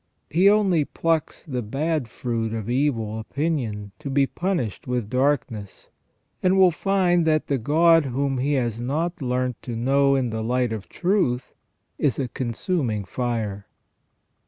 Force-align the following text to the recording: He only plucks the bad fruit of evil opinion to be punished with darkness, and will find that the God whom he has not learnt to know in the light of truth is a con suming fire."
He 0.31 0.49
only 0.49 0.83
plucks 0.83 1.45
the 1.45 1.61
bad 1.61 2.07
fruit 2.09 2.53
of 2.55 2.71
evil 2.71 3.19
opinion 3.19 3.91
to 3.99 4.09
be 4.09 4.25
punished 4.25 4.87
with 4.87 5.11
darkness, 5.11 5.89
and 6.41 6.57
will 6.57 6.71
find 6.71 7.23
that 7.25 7.45
the 7.45 7.59
God 7.59 8.05
whom 8.05 8.39
he 8.39 8.53
has 8.53 8.79
not 8.79 9.21
learnt 9.21 9.61
to 9.61 9.75
know 9.75 10.15
in 10.15 10.31
the 10.31 10.41
light 10.41 10.73
of 10.73 10.89
truth 10.89 11.53
is 11.99 12.17
a 12.17 12.27
con 12.27 12.51
suming 12.53 13.05
fire." 13.05 13.67